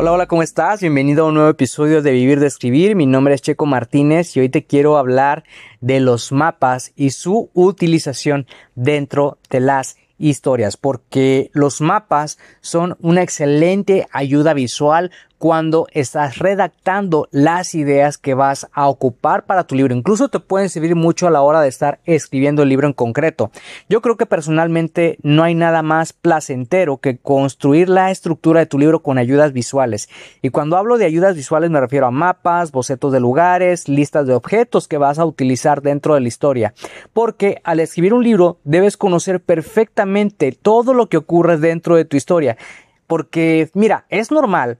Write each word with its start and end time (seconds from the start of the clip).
Hola, 0.00 0.12
hola, 0.12 0.26
¿cómo 0.28 0.42
estás? 0.42 0.80
Bienvenido 0.80 1.26
a 1.26 1.28
un 1.28 1.34
nuevo 1.34 1.50
episodio 1.50 2.00
de 2.00 2.12
Vivir 2.12 2.40
de 2.40 2.46
Escribir. 2.46 2.96
Mi 2.96 3.04
nombre 3.04 3.34
es 3.34 3.42
Checo 3.42 3.66
Martínez 3.66 4.34
y 4.34 4.40
hoy 4.40 4.48
te 4.48 4.64
quiero 4.64 4.96
hablar 4.96 5.44
de 5.82 6.00
los 6.00 6.32
mapas 6.32 6.92
y 6.96 7.10
su 7.10 7.50
utilización 7.52 8.46
dentro 8.74 9.36
de 9.50 9.60
las 9.60 9.98
historias, 10.16 10.78
porque 10.78 11.50
los 11.52 11.82
mapas 11.82 12.38
son 12.62 12.96
una 13.00 13.22
excelente 13.22 14.06
ayuda 14.10 14.54
visual 14.54 15.10
cuando 15.40 15.86
estás 15.92 16.38
redactando 16.38 17.26
las 17.30 17.74
ideas 17.74 18.18
que 18.18 18.34
vas 18.34 18.68
a 18.74 18.88
ocupar 18.88 19.46
para 19.46 19.64
tu 19.64 19.74
libro. 19.74 19.94
Incluso 19.94 20.28
te 20.28 20.38
pueden 20.38 20.68
servir 20.68 20.94
mucho 20.94 21.26
a 21.26 21.30
la 21.30 21.40
hora 21.40 21.62
de 21.62 21.68
estar 21.68 21.98
escribiendo 22.04 22.62
el 22.62 22.68
libro 22.68 22.86
en 22.86 22.92
concreto. 22.92 23.50
Yo 23.88 24.02
creo 24.02 24.18
que 24.18 24.26
personalmente 24.26 25.16
no 25.22 25.42
hay 25.42 25.54
nada 25.54 25.82
más 25.82 26.12
placentero 26.12 26.98
que 26.98 27.16
construir 27.16 27.88
la 27.88 28.10
estructura 28.10 28.60
de 28.60 28.66
tu 28.66 28.78
libro 28.78 29.00
con 29.00 29.16
ayudas 29.16 29.54
visuales. 29.54 30.10
Y 30.42 30.50
cuando 30.50 30.76
hablo 30.76 30.98
de 30.98 31.06
ayudas 31.06 31.34
visuales 31.36 31.70
me 31.70 31.80
refiero 31.80 32.06
a 32.06 32.10
mapas, 32.10 32.70
bocetos 32.70 33.10
de 33.10 33.20
lugares, 33.20 33.88
listas 33.88 34.26
de 34.26 34.34
objetos 34.34 34.88
que 34.88 34.98
vas 34.98 35.18
a 35.18 35.24
utilizar 35.24 35.80
dentro 35.80 36.16
de 36.16 36.20
la 36.20 36.28
historia. 36.28 36.74
Porque 37.14 37.62
al 37.64 37.80
escribir 37.80 38.12
un 38.12 38.24
libro 38.24 38.58
debes 38.64 38.98
conocer 38.98 39.40
perfectamente 39.40 40.52
todo 40.52 40.92
lo 40.92 41.08
que 41.08 41.16
ocurre 41.16 41.56
dentro 41.56 41.96
de 41.96 42.04
tu 42.04 42.18
historia. 42.18 42.58
Porque, 43.06 43.70
mira, 43.72 44.04
es 44.10 44.30
normal 44.30 44.78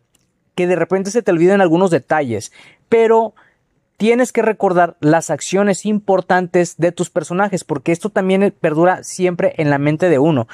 que 0.54 0.66
de 0.66 0.76
repente 0.76 1.10
se 1.10 1.22
te 1.22 1.30
olviden 1.30 1.60
algunos 1.60 1.90
detalles, 1.90 2.52
pero 2.88 3.34
tienes 3.96 4.32
que 4.32 4.42
recordar 4.42 4.96
las 5.00 5.30
acciones 5.30 5.84
importantes 5.84 6.76
de 6.78 6.90
tus 6.90 7.10
personajes, 7.10 7.64
porque 7.64 7.92
esto 7.92 8.08
también 8.08 8.54
perdura 8.60 9.04
siempre 9.04 9.54
en 9.58 9.68
la 9.68 9.78
mente 9.78 10.08
de 10.08 10.18
uno. 10.18 10.48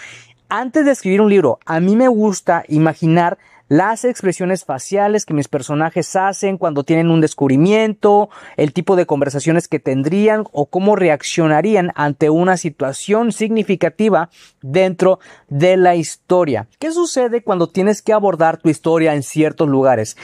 Antes 0.48 0.84
de 0.84 0.92
escribir 0.92 1.20
un 1.20 1.30
libro, 1.30 1.58
a 1.64 1.80
mí 1.80 1.96
me 1.96 2.08
gusta 2.08 2.64
imaginar 2.68 3.38
las 3.68 4.04
expresiones 4.04 4.64
faciales 4.64 5.24
que 5.24 5.34
mis 5.34 5.48
personajes 5.48 6.14
hacen 6.16 6.58
cuando 6.58 6.84
tienen 6.84 7.10
un 7.10 7.20
descubrimiento, 7.20 8.28
el 8.56 8.72
tipo 8.72 8.96
de 8.96 9.06
conversaciones 9.06 9.68
que 9.68 9.80
tendrían 9.80 10.44
o 10.52 10.66
cómo 10.66 10.96
reaccionarían 10.96 11.90
ante 11.94 12.30
una 12.30 12.56
situación 12.56 13.32
significativa 13.32 14.30
dentro 14.62 15.18
de 15.48 15.76
la 15.76 15.96
historia. 15.96 16.68
¿Qué 16.78 16.92
sucede 16.92 17.42
cuando 17.42 17.68
tienes 17.68 18.02
que 18.02 18.12
abordar 18.12 18.58
tu 18.58 18.68
historia 18.68 19.14
en 19.14 19.22
ciertos 19.22 19.68
lugares? 19.68 20.16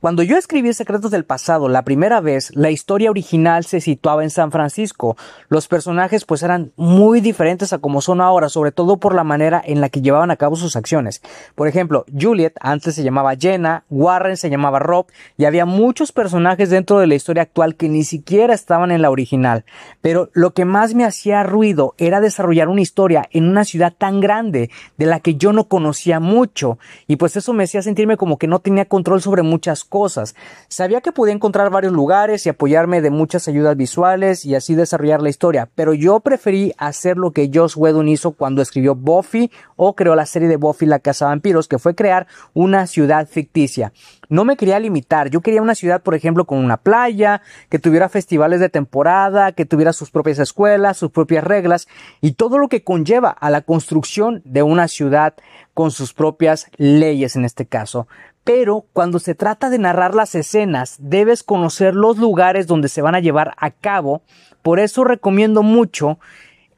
Cuando 0.00 0.22
yo 0.22 0.36
escribí 0.36 0.72
Secretos 0.72 1.10
del 1.10 1.24
Pasado 1.24 1.68
la 1.68 1.82
primera 1.82 2.20
vez, 2.20 2.54
la 2.54 2.70
historia 2.70 3.10
original 3.10 3.64
se 3.64 3.80
situaba 3.80 4.22
en 4.22 4.30
San 4.30 4.52
Francisco. 4.52 5.16
Los 5.48 5.66
personajes 5.66 6.24
pues 6.24 6.44
eran 6.44 6.70
muy 6.76 7.20
diferentes 7.20 7.72
a 7.72 7.78
como 7.78 8.00
son 8.00 8.20
ahora, 8.20 8.48
sobre 8.48 8.70
todo 8.70 8.98
por 8.98 9.12
la 9.12 9.24
manera 9.24 9.60
en 9.64 9.80
la 9.80 9.88
que 9.88 10.00
llevaban 10.00 10.30
a 10.30 10.36
cabo 10.36 10.54
sus 10.54 10.76
acciones. 10.76 11.20
Por 11.56 11.66
ejemplo, 11.66 12.04
Juliet 12.16 12.52
antes 12.60 12.94
se 12.94 13.02
llamaba 13.02 13.34
Jenna, 13.34 13.82
Warren 13.90 14.36
se 14.36 14.50
llamaba 14.50 14.78
Rob 14.78 15.06
y 15.36 15.46
había 15.46 15.66
muchos 15.66 16.12
personajes 16.12 16.70
dentro 16.70 17.00
de 17.00 17.08
la 17.08 17.16
historia 17.16 17.42
actual 17.42 17.74
que 17.74 17.88
ni 17.88 18.04
siquiera 18.04 18.54
estaban 18.54 18.92
en 18.92 19.02
la 19.02 19.10
original. 19.10 19.64
Pero 20.00 20.30
lo 20.32 20.54
que 20.54 20.64
más 20.64 20.94
me 20.94 21.06
hacía 21.06 21.42
ruido 21.42 21.96
era 21.98 22.20
desarrollar 22.20 22.68
una 22.68 22.82
historia 22.82 23.28
en 23.32 23.48
una 23.48 23.64
ciudad 23.64 23.92
tan 23.98 24.20
grande 24.20 24.70
de 24.96 25.06
la 25.06 25.18
que 25.18 25.34
yo 25.34 25.52
no 25.52 25.64
conocía 25.64 26.20
mucho 26.20 26.78
y 27.08 27.16
pues 27.16 27.34
eso 27.34 27.52
me 27.52 27.64
hacía 27.64 27.82
sentirme 27.82 28.16
como 28.16 28.38
que 28.38 28.46
no 28.46 28.60
tenía 28.60 28.84
control 28.84 29.20
sobre 29.22 29.42
muchas 29.42 29.87
cosas. 29.88 30.34
Sabía 30.68 31.00
que 31.00 31.12
podía 31.12 31.34
encontrar 31.34 31.70
varios 31.70 31.92
lugares 31.92 32.46
y 32.46 32.48
apoyarme 32.48 33.00
de 33.00 33.10
muchas 33.10 33.48
ayudas 33.48 33.76
visuales 33.76 34.44
y 34.44 34.54
así 34.54 34.74
desarrollar 34.74 35.22
la 35.22 35.30
historia, 35.30 35.68
pero 35.74 35.94
yo 35.94 36.20
preferí 36.20 36.72
hacer 36.78 37.16
lo 37.16 37.32
que 37.32 37.50
Joss 37.52 37.76
Whedon 37.76 38.08
hizo 38.08 38.32
cuando 38.32 38.62
escribió 38.62 38.94
Buffy 38.94 39.50
o 39.76 39.94
creó 39.94 40.14
la 40.14 40.26
serie 40.26 40.48
de 40.48 40.56
Buffy 40.56 40.86
la 40.86 40.98
Casa 40.98 41.24
de 41.24 41.30
Vampiros, 41.30 41.68
que 41.68 41.78
fue 41.78 41.94
crear 41.94 42.26
una 42.54 42.86
ciudad 42.86 43.26
ficticia. 43.28 43.92
No 44.28 44.44
me 44.44 44.56
quería 44.56 44.78
limitar, 44.78 45.30
yo 45.30 45.40
quería 45.40 45.62
una 45.62 45.74
ciudad, 45.74 46.02
por 46.02 46.14
ejemplo, 46.14 46.44
con 46.44 46.58
una 46.58 46.76
playa, 46.76 47.40
que 47.70 47.78
tuviera 47.78 48.08
festivales 48.08 48.60
de 48.60 48.68
temporada, 48.68 49.52
que 49.52 49.64
tuviera 49.64 49.92
sus 49.92 50.10
propias 50.10 50.38
escuelas, 50.38 50.98
sus 50.98 51.10
propias 51.10 51.44
reglas 51.44 51.88
y 52.20 52.32
todo 52.32 52.58
lo 52.58 52.68
que 52.68 52.84
conlleva 52.84 53.30
a 53.30 53.50
la 53.50 53.62
construcción 53.62 54.42
de 54.44 54.62
una 54.62 54.88
ciudad 54.88 55.34
con 55.72 55.90
sus 55.90 56.12
propias 56.12 56.66
leyes 56.76 57.36
en 57.36 57.44
este 57.44 57.66
caso 57.66 58.08
pero 58.48 58.86
cuando 58.94 59.18
se 59.18 59.34
trata 59.34 59.68
de 59.68 59.76
narrar 59.76 60.14
las 60.14 60.34
escenas 60.34 60.96
debes 61.00 61.42
conocer 61.42 61.94
los 61.94 62.16
lugares 62.16 62.66
donde 62.66 62.88
se 62.88 63.02
van 63.02 63.14
a 63.14 63.20
llevar 63.20 63.52
a 63.58 63.70
cabo, 63.70 64.22
por 64.62 64.80
eso 64.80 65.04
recomiendo 65.04 65.62
mucho 65.62 66.18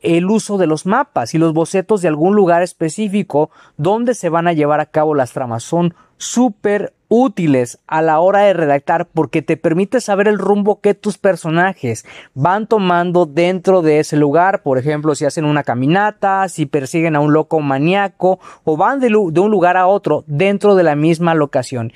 el 0.01 0.29
uso 0.29 0.59
de 0.59 0.67
los 0.67 0.85
mapas 0.85 1.33
y 1.33 1.39
los 1.39 1.53
bocetos 1.53 2.03
de 2.03 2.09
algún 2.09 2.35
lugar 2.35 2.63
específico 2.65 3.51
donde 3.77 4.15
se 4.15 4.31
van 4.31 4.49
a 4.49 4.53
llevar 4.53 4.81
a 4.81 4.87
cabo 4.87 5.15
las 5.15 5.31
tramas. 5.31 5.63
Son 5.63 5.95
súper 6.17 6.93
útiles 7.11 7.81
a 7.89 8.01
la 8.01 8.21
hora 8.21 8.43
de 8.43 8.55
redactar 8.55 9.07
porque 9.07 9.43
te 9.43 9.57
permite 9.57 10.01
saber 10.01 10.29
el 10.29 10.39
rumbo 10.39 10.81
que 10.81 10.95
tus 10.95 11.19
personajes 11.19 12.07
van 12.35 12.69
tomando 12.69 13.27
dentro 13.27 13.83
de 13.83 13.99
ese 13.99 14.17
lugar. 14.17 14.63
Por 14.63 14.79
ejemplo, 14.79 15.15
si 15.15 15.27
hacen 15.27 15.45
una 15.45 15.65
caminata, 15.65 16.49
si 16.49 16.67
persiguen 16.67 17.17
a 17.17 17.21
un 17.21 17.33
loco 17.33 17.61
maníaco 17.61 18.39
o 18.65 18.77
van 18.77 19.01
de, 19.01 19.15
un 19.15 19.51
lugar 19.51 19.77
a 19.77 19.89
otro 19.89 20.25
dentro 20.29 20.77
de 20.77 20.85
la 20.85 20.95
misma 20.95 21.35
locación. 21.35 21.93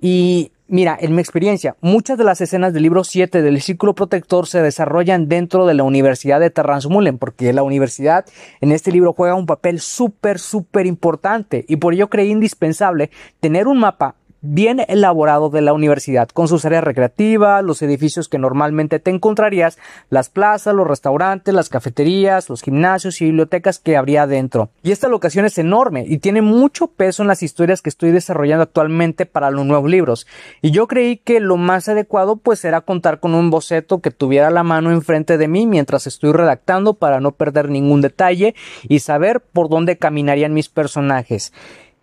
Y 0.00 0.52
Mira, 0.72 0.96
en 1.00 1.16
mi 1.16 1.20
experiencia, 1.20 1.74
muchas 1.80 2.16
de 2.16 2.22
las 2.22 2.40
escenas 2.40 2.72
del 2.72 2.84
libro 2.84 3.02
7 3.02 3.42
del 3.42 3.60
Círculo 3.60 3.96
Protector 3.96 4.46
se 4.46 4.62
desarrollan 4.62 5.28
dentro 5.28 5.66
de 5.66 5.74
la 5.74 5.82
Universidad 5.82 6.38
de 6.38 6.50
Terransmullen, 6.50 7.18
porque 7.18 7.52
la 7.52 7.64
universidad 7.64 8.24
en 8.60 8.70
este 8.70 8.92
libro 8.92 9.12
juega 9.12 9.34
un 9.34 9.46
papel 9.46 9.80
súper, 9.80 10.38
súper 10.38 10.86
importante 10.86 11.64
y 11.66 11.74
por 11.74 11.94
ello 11.94 12.08
creí 12.08 12.30
indispensable 12.30 13.10
tener 13.40 13.66
un 13.66 13.80
mapa 13.80 14.14
bien 14.42 14.80
elaborado 14.88 15.50
de 15.50 15.60
la 15.60 15.72
universidad, 15.72 16.28
con 16.28 16.48
sus 16.48 16.64
áreas 16.64 16.84
recreativas, 16.84 17.64
los 17.64 17.82
edificios 17.82 18.28
que 18.28 18.38
normalmente 18.38 18.98
te 18.98 19.10
encontrarías, 19.10 19.78
las 20.08 20.28
plazas, 20.28 20.74
los 20.74 20.86
restaurantes, 20.86 21.54
las 21.54 21.68
cafeterías, 21.68 22.48
los 22.48 22.62
gimnasios 22.62 23.20
y 23.20 23.26
bibliotecas 23.26 23.78
que 23.78 23.96
habría 23.96 24.26
dentro. 24.26 24.70
Y 24.82 24.92
esta 24.92 25.08
locación 25.08 25.44
es 25.44 25.58
enorme 25.58 26.04
y 26.06 26.18
tiene 26.18 26.42
mucho 26.42 26.88
peso 26.88 27.22
en 27.22 27.28
las 27.28 27.42
historias 27.42 27.82
que 27.82 27.90
estoy 27.90 28.10
desarrollando 28.10 28.62
actualmente 28.62 29.26
para 29.26 29.50
los 29.50 29.66
nuevos 29.66 29.90
libros. 29.90 30.26
Y 30.62 30.70
yo 30.70 30.86
creí 30.86 31.16
que 31.16 31.40
lo 31.40 31.56
más 31.56 31.88
adecuado 31.88 32.36
pues 32.36 32.64
era 32.64 32.80
contar 32.80 33.20
con 33.20 33.34
un 33.34 33.50
boceto 33.50 34.00
que 34.00 34.10
tuviera 34.10 34.50
la 34.50 34.62
mano 34.62 34.90
enfrente 34.90 35.38
de 35.38 35.48
mí 35.48 35.66
mientras 35.66 36.06
estoy 36.06 36.32
redactando 36.32 36.94
para 36.94 37.20
no 37.20 37.32
perder 37.32 37.68
ningún 37.68 38.00
detalle 38.00 38.54
y 38.88 39.00
saber 39.00 39.40
por 39.40 39.68
dónde 39.68 39.98
caminarían 39.98 40.54
mis 40.54 40.68
personajes. 40.68 41.52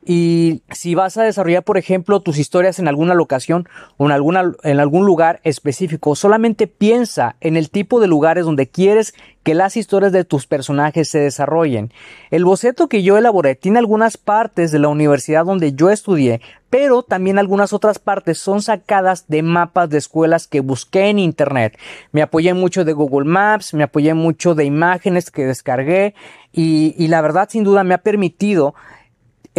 Y 0.10 0.62
si 0.72 0.96
vas 0.96 1.18
a 1.18 1.24
desarrollar, 1.24 1.64
por 1.64 1.78
ejemplo, 1.78 2.22
tus 2.22 2.38
historias 2.38 2.80
en 2.80 2.88
alguna 2.88 3.14
locación 3.14 3.68
o 3.98 4.06
en, 4.06 4.14
alguna, 4.14 4.54
en 4.64 4.80
algún 4.80 5.06
lugar 5.06 5.42
específico, 5.44 6.16
solamente 6.16 6.66
piensa 6.66 7.36
en 7.42 7.58
el 7.58 7.70
tipo 7.70 8.00
de 8.00 8.08
lugares 8.08 8.46
donde 8.46 8.70
quieres 8.70 9.14
que 9.44 9.54
las 9.54 9.76
historias 9.76 10.14
de 10.14 10.24
tus 10.24 10.48
personajes 10.48 11.10
se 11.10 11.20
desarrollen. 11.20 11.92
El 12.32 12.46
boceto 12.46 12.88
que 12.88 13.04
yo 13.04 13.18
elaboré 13.18 13.56
tiene 13.56 13.80
algunas 13.80 14.16
partes 14.16 14.72
de 14.72 14.80
la 14.80 14.88
universidad 14.88 15.44
donde 15.44 15.74
yo 15.74 15.90
estudié, 15.90 16.40
pero 16.70 17.04
también 17.04 17.38
algunas 17.38 17.74
otras 17.74 18.00
partes 18.00 18.38
son 18.38 18.62
sacadas 18.62 19.28
de 19.28 19.44
mapas 19.44 19.90
de 19.90 19.98
escuelas 19.98 20.48
que 20.48 20.62
busqué 20.62 21.10
en 21.10 21.20
internet. 21.20 21.78
Me 22.14 22.22
apoyé 22.22 22.54
mucho 22.54 22.86
de 22.86 22.94
Google 22.94 23.30
Maps, 23.30 23.74
me 23.74 23.84
apoyé 23.84 24.14
mucho 24.14 24.56
de 24.56 24.64
imágenes 24.64 25.32
que 25.32 25.46
descargué 25.46 26.16
y, 26.54 26.96
y 26.98 27.10
la 27.10 27.20
verdad 27.20 27.50
sin 27.52 27.66
duda 27.66 27.84
me 27.84 27.94
ha 27.94 27.98
permitido 27.98 28.74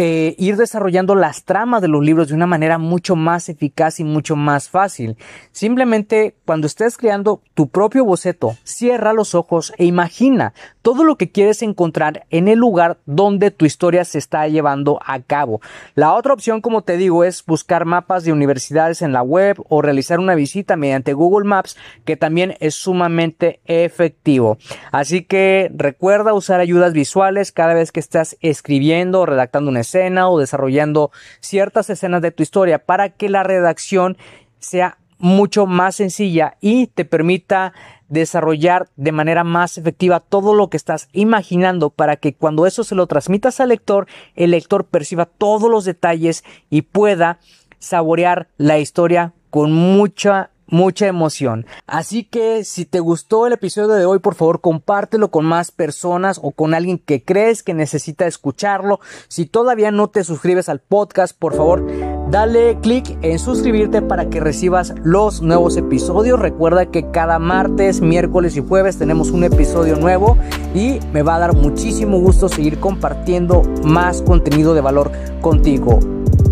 eh, 0.01 0.33
ir 0.37 0.55
desarrollando 0.55 1.13
las 1.13 1.43
tramas 1.43 1.81
de 1.81 1.89
los 1.89 2.01
libros 2.01 2.29
de 2.29 2.33
una 2.33 2.47
manera 2.47 2.77
mucho 2.77 3.17
más 3.17 3.49
eficaz 3.49 3.99
y 3.99 4.05
mucho 4.05 4.37
más 4.37 4.69
fácil. 4.69 5.17
Simplemente 5.51 6.37
cuando 6.45 6.67
estés 6.67 6.97
creando 6.97 7.41
tu 7.53 7.67
propio 7.67 8.05
boceto, 8.05 8.55
cierra 8.63 9.11
los 9.11 9.35
ojos 9.35 9.73
e 9.77 9.83
imagina 9.83 10.53
todo 10.81 11.03
lo 11.03 11.17
que 11.17 11.31
quieres 11.31 11.61
encontrar 11.63 12.25
en 12.29 12.47
el 12.47 12.59
lugar 12.59 12.99
donde 13.05 13.51
tu 13.51 13.65
historia 13.65 14.05
se 14.05 14.19
está 14.19 14.47
llevando 14.47 15.01
a 15.05 15.19
cabo. 15.19 15.59
La 15.95 16.13
otra 16.13 16.31
opción, 16.31 16.61
como 16.61 16.81
te 16.83 16.95
digo, 16.95 17.25
es 17.25 17.43
buscar 17.45 17.83
mapas 17.83 18.23
de 18.23 18.31
universidades 18.31 19.01
en 19.01 19.11
la 19.11 19.21
web 19.21 19.57
o 19.67 19.81
realizar 19.81 20.19
una 20.19 20.35
visita 20.35 20.77
mediante 20.77 21.11
Google 21.11 21.45
Maps, 21.45 21.75
que 22.05 22.15
también 22.15 22.55
es 22.61 22.75
sumamente 22.75 23.59
efectivo. 23.65 24.57
Así 24.93 25.23
que 25.25 25.69
recuerda 25.75 26.33
usar 26.33 26.61
ayudas 26.61 26.93
visuales 26.93 27.51
cada 27.51 27.73
vez 27.73 27.91
que 27.91 27.99
estás 27.99 28.37
escribiendo 28.39 29.19
o 29.19 29.25
redactando 29.25 29.69
una 29.69 29.81
escena 29.89 30.29
o 30.29 30.39
desarrollando 30.39 31.11
ciertas 31.39 31.89
escenas 31.89 32.21
de 32.21 32.31
tu 32.31 32.43
historia 32.43 32.79
para 32.79 33.09
que 33.09 33.29
la 33.29 33.43
redacción 33.43 34.17
sea 34.59 34.97
mucho 35.17 35.65
más 35.65 35.95
sencilla 35.95 36.57
y 36.61 36.87
te 36.87 37.05
permita 37.05 37.73
desarrollar 38.07 38.89
de 38.95 39.11
manera 39.11 39.43
más 39.43 39.77
efectiva 39.77 40.19
todo 40.19 40.53
lo 40.53 40.69
que 40.69 40.77
estás 40.77 41.09
imaginando 41.11 41.89
para 41.89 42.15
que 42.15 42.33
cuando 42.33 42.65
eso 42.65 42.83
se 42.83 42.95
lo 42.95 43.05
transmitas 43.07 43.59
al 43.59 43.69
lector, 43.69 44.07
el 44.35 44.51
lector 44.51 44.85
perciba 44.85 45.25
todos 45.25 45.69
los 45.69 45.85
detalles 45.85 46.43
y 46.69 46.83
pueda 46.83 47.39
saborear 47.79 48.47
la 48.57 48.79
historia 48.79 49.33
con 49.49 49.73
mucha 49.73 50.51
mucha 50.69 51.07
emoción. 51.07 51.65
Así 51.87 52.23
que 52.23 52.63
si 52.63 52.85
te 52.85 52.99
gustó 52.99 53.47
el 53.47 53.53
episodio 53.53 53.89
de 53.89 54.05
hoy, 54.05 54.19
por 54.19 54.35
favor 54.35 54.61
compártelo 54.61 55.31
con 55.31 55.45
más 55.45 55.71
personas 55.71 56.39
o 56.41 56.51
con 56.51 56.73
alguien 56.73 56.99
que 56.99 57.23
crees 57.23 57.63
que 57.63 57.73
necesita 57.73 58.27
escucharlo. 58.27 58.99
Si 59.27 59.45
todavía 59.45 59.91
no 59.91 60.09
te 60.09 60.23
suscribes 60.23 60.69
al 60.69 60.79
podcast, 60.79 61.37
por 61.37 61.55
favor 61.55 61.85
dale 62.29 62.77
clic 62.81 63.17
en 63.21 63.39
suscribirte 63.39 64.01
para 64.01 64.29
que 64.29 64.39
recibas 64.39 64.93
los 65.03 65.41
nuevos 65.41 65.77
episodios. 65.77 66.39
Recuerda 66.39 66.87
que 66.87 67.09
cada 67.11 67.39
martes, 67.39 68.01
miércoles 68.01 68.55
y 68.55 68.65
jueves 68.65 68.97
tenemos 68.97 69.31
un 69.31 69.43
episodio 69.43 69.95
nuevo 69.95 70.37
y 70.73 70.99
me 71.11 71.23
va 71.23 71.35
a 71.35 71.39
dar 71.39 71.53
muchísimo 71.55 72.19
gusto 72.19 72.49
seguir 72.49 72.79
compartiendo 72.79 73.63
más 73.83 74.21
contenido 74.21 74.73
de 74.73 74.81
valor 74.81 75.11
contigo. 75.41 76.18